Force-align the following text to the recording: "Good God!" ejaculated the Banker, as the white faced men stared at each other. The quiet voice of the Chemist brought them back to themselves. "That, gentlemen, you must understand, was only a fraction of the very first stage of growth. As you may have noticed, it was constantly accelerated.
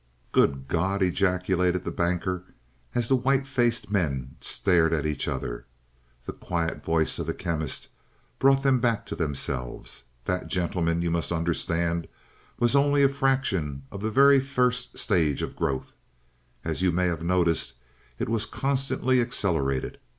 "Good 0.31 0.67
God!" 0.67 1.03
ejaculated 1.03 1.83
the 1.83 1.91
Banker, 1.91 2.43
as 2.95 3.07
the 3.07 3.15
white 3.15 3.45
faced 3.45 3.91
men 3.91 4.35
stared 4.41 4.93
at 4.93 5.05
each 5.05 5.27
other. 5.27 5.67
The 6.25 6.33
quiet 6.33 6.83
voice 6.83 7.19
of 7.19 7.27
the 7.27 7.35
Chemist 7.35 7.87
brought 8.39 8.63
them 8.63 8.79
back 8.79 9.05
to 9.05 9.15
themselves. 9.15 10.05
"That, 10.25 10.47
gentlemen, 10.47 11.03
you 11.03 11.11
must 11.11 11.31
understand, 11.31 12.07
was 12.57 12.75
only 12.75 13.03
a 13.03 13.09
fraction 13.09 13.83
of 13.91 14.01
the 14.01 14.09
very 14.09 14.39
first 14.39 14.97
stage 14.97 15.43
of 15.43 15.55
growth. 15.55 15.95
As 16.65 16.81
you 16.81 16.91
may 16.91 17.05
have 17.05 17.21
noticed, 17.21 17.73
it 18.17 18.27
was 18.27 18.47
constantly 18.47 19.21
accelerated. 19.21 19.99